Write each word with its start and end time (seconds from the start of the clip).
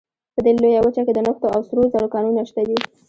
په 0.33 0.39
دې 0.45 0.51
لویه 0.61 0.79
وچه 0.83 1.01
کې 1.07 1.13
د 1.15 1.19
نفتو 1.27 1.47
او 1.55 1.61
سرو 1.67 1.83
زرو 1.93 2.07
کانونه 2.13 2.41
شته 2.49 2.61
دي. 2.67 2.77